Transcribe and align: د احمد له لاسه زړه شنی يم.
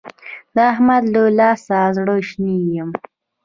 د 0.55 0.57
احمد 0.71 1.03
له 1.13 1.23
لاسه 1.39 1.77
زړه 1.97 2.15
شنی 2.29 2.57
يم. 2.75 2.89